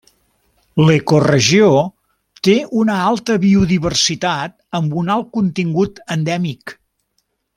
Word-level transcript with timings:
L’ecoregió 0.85 1.67
té 2.47 2.55
una 2.85 2.95
alta 3.11 3.37
biodiversitat 3.45 4.57
amb 4.81 4.99
un 5.03 5.13
alt 5.19 5.31
contingut 5.39 6.03
endèmic. 6.19 6.75